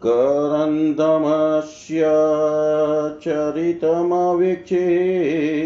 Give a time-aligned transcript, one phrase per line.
[0.07, 2.03] करन्दमस्य
[3.23, 4.89] चरितमवीक्षे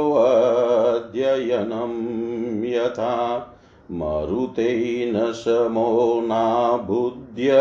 [2.65, 3.15] यथा
[3.91, 7.57] मरुतेन समो नाबुध्य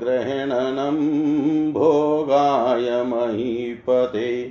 [1.73, 4.43] भोगाय महीपते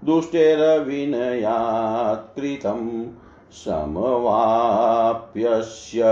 [0.05, 2.89] दुष्टेरविनयात् कृतम्
[3.51, 6.03] समवाप्यस्य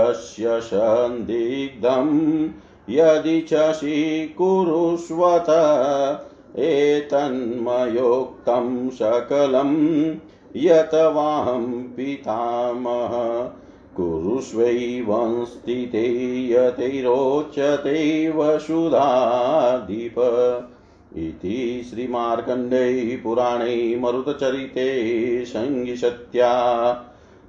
[0.62, 2.10] सन्दिग्धं
[2.90, 5.46] यदि चषि कुरुष्वत
[6.58, 9.72] एतन्मयोक्तं सकलं
[10.56, 13.14] यत वाहं पितामह
[13.96, 16.04] कुरुष्वैवं स्थिते
[16.52, 20.14] यतैरोचते वसुधाधिप
[21.16, 26.52] इति श्रीमार्कण्डे पुराणे मरुतचरिते सङ्गिसत्या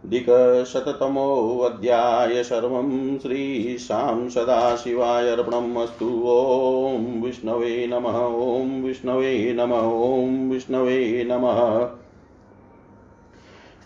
[0.09, 11.87] दिकशततमोऽध्याय सर्वं श्रीशां सदाशिवाय अर्पणम् अस्तु ॐ विष्णवे नमः, ॐ विष्णवे नमः, ॐ विष्णवे नमः।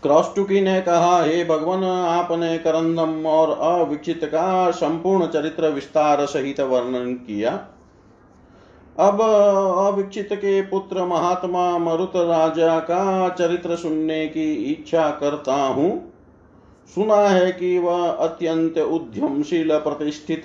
[0.04, 7.14] क्रॉस्टुकी ने कहा, हे भगवान, आपने करंदम और अविक्षित का संपूर्ण चरित्र विस्तार सहित वर्णन
[7.14, 7.68] किया।
[9.00, 9.22] अब
[9.94, 16.09] अविक्षित के पुत्र महात्मा मरुत राजा का चरित्र सुनने की इच्छा करता हूँ।
[16.96, 20.44] सुना है कि वह अत्यंत उद्यमशील, प्रतिष्ठित,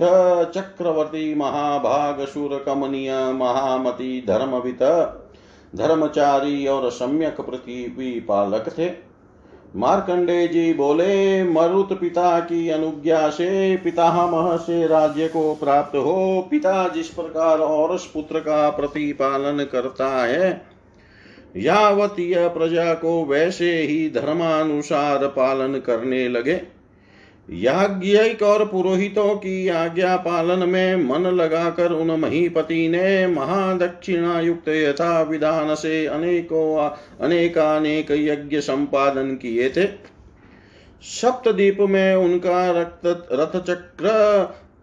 [0.55, 4.83] चक्रवर्ती, महाभाग सुर कमनीय महामती, धर्मवित,
[5.77, 9.15] धर्मचारी और सम्यक पृथ्वी पालक थे।
[9.77, 16.89] मार्कंडे जी बोले, मरुत पिता की अनुज्ञा से, पितामह से राज्य को प्राप्त हो। पिता
[16.89, 20.74] जिस प्रकार और पुत्र का प्रतिपालन करता है
[21.57, 26.61] यावत यह प्रजा को वैसे ही धर्मानुसार पालन करने लगे।
[27.51, 35.23] याज्ञिक और पुरोहितों की आज्ञा पालन में मन लगाकर उन महीपति ने महादक्षिणा युक्त यथा
[35.23, 39.87] विधान से अनेकों, अनेकानेक यज्ञ संपादन किए थे।
[41.03, 44.09] सप्तदीप में उनका रक्त रथ चक्र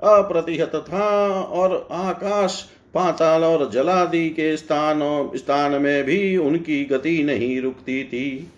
[0.03, 7.61] अप्रतिहत था और आकाश पाताल और जलादि के स्थानों, स्थान में भी उनकी गति नहीं
[7.61, 8.51] रुकती थी।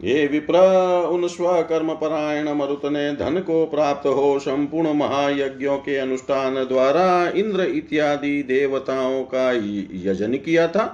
[0.00, 0.58] ये विप्र,
[1.12, 7.64] उन स्वकर्म परायण मरुत ने धन को प्राप्त हो संपूर्ण महायज्ञों के अनुष्ठान द्वारा इंद्र
[7.64, 9.50] इत्यादि देवताओं का
[10.10, 10.84] यजन किया था।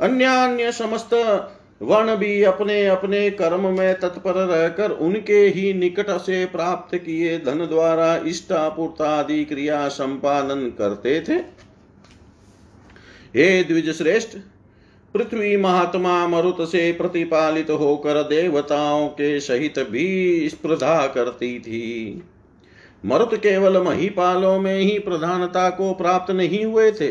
[0.00, 1.14] अन्य अन्य समस्त
[1.82, 7.66] वर्ण भी अपने अपने कर्म में तत्पर रहकर उनके ही निकट से प्राप्त किए धन
[7.66, 11.38] द्वारा इष्टापूर्तादि क्रिया संपादन करते थे।
[13.34, 14.36] हे द्विज श्रेष्ठ
[15.14, 22.22] पृथ्वी महात्मा मरुत से प्रतिपालित होकर देवताओं के सहित भी स्पर्धा करती थी।
[23.04, 27.08] मरुत केवल महीपालों में ही प्रधानता को प्राप्त नहीं हुए थे,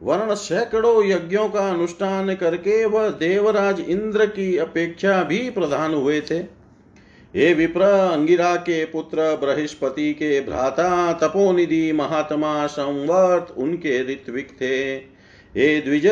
[0.00, 6.38] वर्ण सैकड़ों यज्ञों का अनुष्ठान करके वह देवराज इंद्र की अपेक्षा भी प्रधान हुए थे।
[7.34, 14.96] हे विप्र, अंगिरा के पुत्र, बृहस्पति के भ्राता, तपोनिधि महात्मा, संवर्त उनके ऋत्विक थे।
[15.56, 16.06] हे द्विज,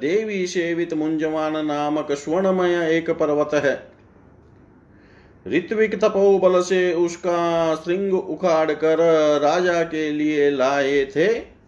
[0.00, 3.92] देवी सेवित मुंजवान नामक स्वर्णमय एक पर्वत है।
[5.46, 8.96] ऋत्विक तपोबल से उसका श्रृंग उखाड़ कर
[9.42, 11.58] राजा के लिए लाए थे।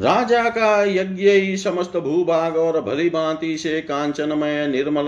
[0.00, 5.06] राजा का यज्ञ ही समस्त भूभाग और भली भांति से कांचनमय निर्मल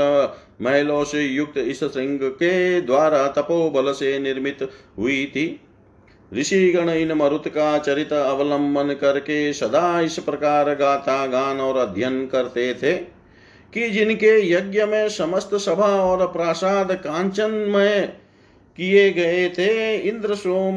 [0.63, 5.61] महलों से युक्त इस श्रृंग के द्वारा तपोबल से निर्मित हुई थी।
[6.35, 12.75] ऋषिगण इन मरुत का चरित अवलंबन करके सदा इस प्रकार गाथा, गान और अध्ययन करते
[12.75, 12.97] थे
[13.73, 18.01] कि जिनके यज्ञ में समस्त सभा और प्रासाद कांचनमय
[18.77, 20.77] किए गए थे इंद्र सोम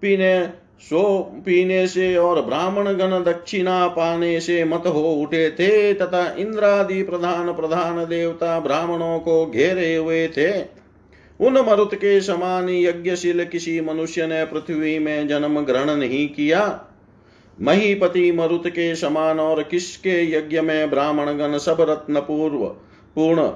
[0.00, 6.34] पीने सो पीने से और ब्राह्मण गण दक्षिणा पाने से मत हो उठे थे, तथा
[6.38, 10.50] इंद्रादि प्रधान प्रधान देवता ब्राह्मणों को घेरे हुए थे।
[11.40, 16.80] उन मरुत के समान यज्ञशील किसी मनुष्य ने पृथ्वी में जन्म ग्रहण नहीं किया।
[17.58, 22.64] महीपति मरुत के समान और किसके यज्ञ में ब्राह्मण गण सब रत्न पूर्व
[23.16, 23.48] पूर्ण,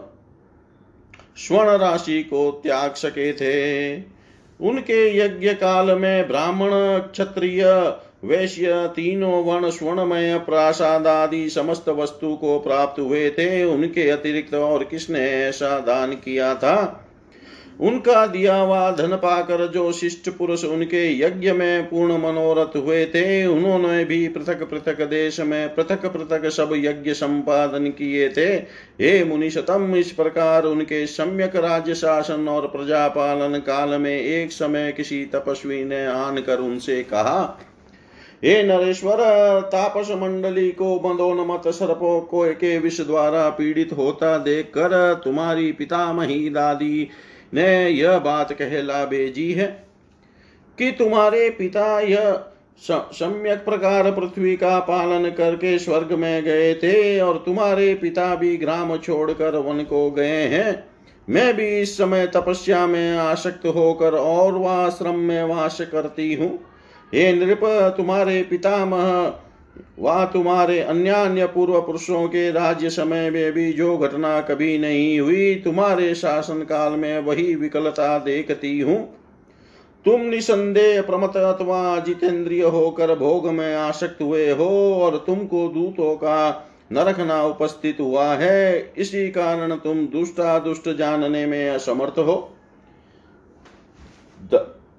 [1.37, 3.97] स्वर्ण राशि को त्याग सके थे।
[4.63, 7.65] उनके यज्ञ काल में ब्राह्मण, क्षत्रिय,
[8.25, 14.85] वैश्य, तीनों वर्ण, स्वर्णमय प्रासाद आदि समस्त वस्तु को प्राप्त हुए थे। उनके अतिरिक्त और
[14.85, 17.07] किसने ऐसा दान किया था?
[17.81, 23.47] उनका दिया हुआ धन पाकर जो शिष्ट पुरुष उनके यज्ञ में पूर्ण मनोरथ हुए थे,
[23.47, 28.47] उन्होंने भी पृथक पृथक देश में पृथक पृथक सब यज्ञ संपादन किए थे।
[29.01, 35.25] हे मुनिशतम, इस प्रकार उनके सम्यक राज्य शासन और प्रजापालन काल में एक समय किसी
[35.25, 37.59] तपस्वी ने आन कर उनसे कहा,
[38.45, 39.17] हे नरेश्वर,
[39.61, 46.49] तापस मंडली को मदोन्मत सर्पों को के विष द्वारा पीड़ित होता देख कर तुम्हारी पितामही
[46.51, 47.09] दादी
[47.55, 49.67] ने यह बात कहला भेजी है
[50.79, 52.45] कि तुम्हारे पिता यह
[52.91, 58.97] सम्यक प्रकार पृथ्वी का पालन करके स्वर्ग में गए थे और तुम्हारे पिता भी ग्राम
[58.97, 60.85] छोड़कर वन को गए हैं।
[61.29, 66.59] मैं भी इस समय तपस्या में आसक्त होकर और वाश्रम में वास करती हूँ।
[67.15, 67.61] हे नृप,
[67.97, 69.35] तुम्हारे पितामह
[69.99, 75.21] वह तुम्हारे अन्य अन्य पूर्व पुरुषों के राज्य समय में भी जो घटना कभी नहीं
[75.21, 78.99] हुई, तुम्हारे शासन काल में वही विकलता देखती हूँ।
[80.07, 86.67] तुम निसंदेह प्रमत अथवा जितेंद्रिय होकर भोग में आसक्त हुए हो और तुमको दूतों का
[86.93, 92.57] नरकना उपस्थित हुआ है, इसी कारण तुम दुष्टा दुष्ट जानने में असमर्थ हो।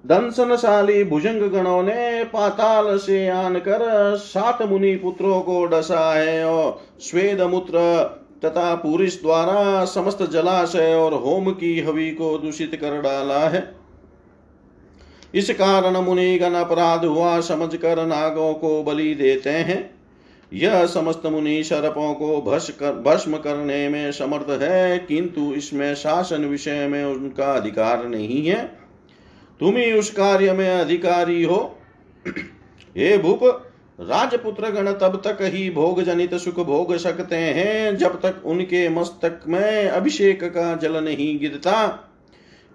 [0.04, 7.40] दंसनशाली भुजंग गणों ने पाताल से आनकर सात मुनि पुत्रों को डसा है और स्वेद
[7.40, 7.78] मूत्र
[8.44, 13.62] तथा पुरुष द्वारा समस्त जलाशय और होम की हवि को दूषित कर डाला है।
[15.34, 19.90] इस कारण मुनि गण अपराध हुआ समझकर नागों को बलि देते हैं।
[20.52, 22.40] यह समस्त मुनि शरपों को
[23.02, 28.81] भस्म करने में समर्थ है, किंतु इसमें शासन विषय में उनका अधिकार नहीं है।
[29.62, 31.78] तुम ही उस कार्य में अधिकारी हो।
[32.96, 33.40] हे भूप,
[34.00, 39.40] राजपुत्र गण तब तक ही भोग जनित सुख भोग सकते हैं, जब तक उनके मस्तक
[39.48, 41.86] में अभिषेक का जल नहीं गिरता।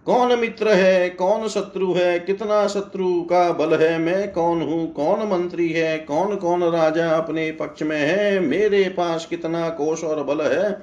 [0.06, 5.28] कौन मित्र है, कौन शत्रु है, कितना शत्रु का बल है, मैं कौन हूँ, कौन
[5.28, 10.42] मंत्री है, कौन कौन राजा अपने पक्ष में है, मेरे पास कितना कोष और बल
[10.42, 10.82] है,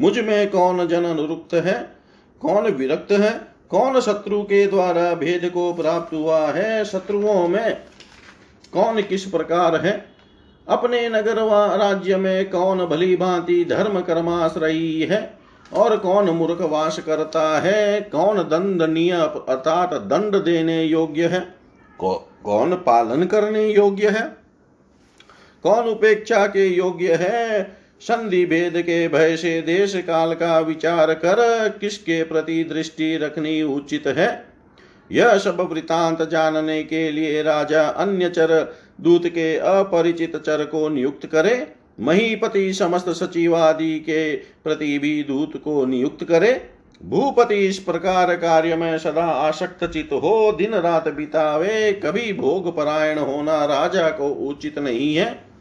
[0.00, 1.96] मुझमें कौन जन अनुरुक्त है,
[2.40, 6.84] कौन विरक्त है कौन शत्रु के द्वारा भेद को प्राप्त हुआ है?
[6.84, 7.76] शत्रुओं में
[8.72, 10.06] कौन किस प्रकार है?
[10.68, 15.38] अपने नगर व राज्य में कौन भली भांति धर्म कर्माश्रयी है?
[15.72, 18.00] और कौन मूर्ख वास करता है?
[18.00, 19.12] कौन दंडनीय
[19.48, 21.54] अर्थात दंड देने योग्य है?
[22.44, 24.36] कौन पालन करने योग्य है?
[25.62, 27.81] कौन उपेक्षा के योग्य है?
[28.02, 34.06] संधि भेद के भय से देश काल का विचार कर किसके प्रति दृष्टि रखनी उचित
[34.06, 34.44] है?
[35.12, 41.26] यह सब वृतांत जानने के लिए राजा अन्य चर दूत के अपरिचित चर को नियुक्त
[41.26, 41.66] करे,
[42.00, 46.60] महीपति समस्त सचिवादि के प्रति भी दूत को नियुक्त करे।
[47.04, 53.18] भूपति इस प्रकार कार्य में सदा आसक्त चित हो, दिन रात बितावे, कभी भोग परायण
[53.18, 55.51] होना राजा को उचित नहीं है।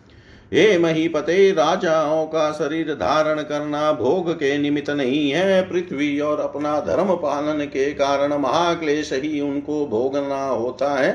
[0.51, 6.79] हे महीपते राजाओं का शरीर धारण करना भोग के निमित्त नहीं है। पृथ्वी और अपना
[6.79, 11.11] धर्म पालन के कारण महाक्लेश ही उनको भोगना होता है।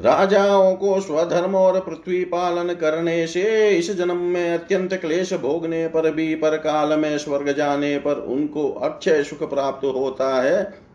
[0.00, 6.10] राजाओं को स्वधर्म और पृथ्वी पालन करने से इस जन्म में अत्यंत क्लेश भोगने पर
[6.10, 10.89] भी पर काल में स्वर्ग जाने पर उनको अक्षय सुख प्राप्त होता है।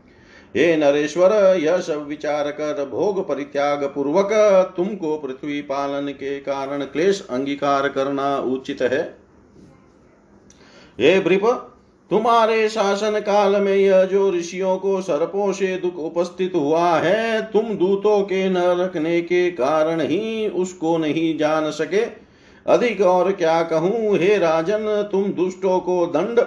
[0.55, 4.29] हे नरेश्वर यह सब विचार कर भोग परित्याग पूर्वक
[4.77, 9.01] तुमको पृथ्वी पालन के कारण क्लेश अंगीकार करना उचित है।
[10.99, 11.45] हे ब्रिप
[12.11, 17.73] तुम्हारे शासन काल में यह जो ऋषियों को सर्पों से दुख उपस्थित हुआ है, तुम
[17.75, 22.05] दूतों के न रखने के कारण ही उसको नहीं जान सके।
[22.65, 26.39] अधिक और क्या कहूँ, हे राजन, तुम दुष्टों को दंड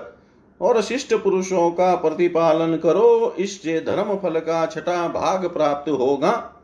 [0.60, 6.54] और शिष्ट पुरुषों का प्रतिपालन करो, इससे धर्म फल का छठा भाग प्राप्त होगा।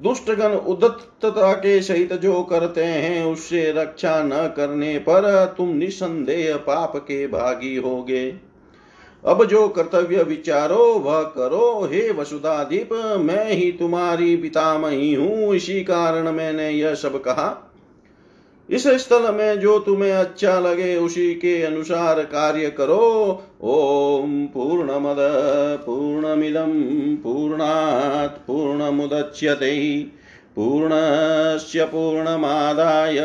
[0.00, 6.96] दुष्टगण उदत्तता के सहित जो करते हैं, उससे रक्षा न करने पर तुम निसंदेह पाप
[6.96, 8.34] के भागी होगे।
[9.26, 16.30] अब जो कर्तव्य विचारो, वह करो, हे वसुधादीप, मैं ही तुम्हारी पितामही हूँ, इसी कारण
[16.30, 17.67] मैंने यह सब कहा।
[18.70, 25.16] इस स्थल में जो तुम्हें अच्छा लगे, उसी के अनुसार कार्य करो। ओम पूर्णमद
[25.86, 26.72] पूर्णमिदम
[27.22, 30.06] पूर्णात्, पूर्णमुदच्यते।
[30.56, 33.18] पूर्णस्य पूर्णमादाय,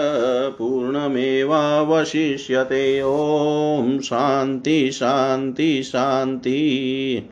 [0.50, 7.30] पूर्णमेवावशिष्यते। ॐ शान्ति शान्ति शान्ति।